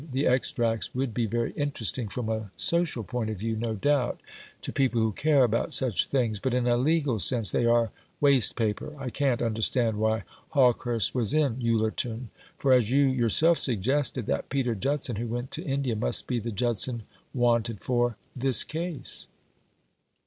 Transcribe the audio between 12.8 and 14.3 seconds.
you yourself suggested,